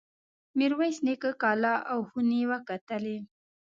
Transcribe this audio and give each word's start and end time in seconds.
میرویس 0.57 0.97
نیکه 1.05 1.31
کلا 1.41 1.73
او 1.91 1.99
خونې 2.09 2.41
وکتلې. 2.51 3.17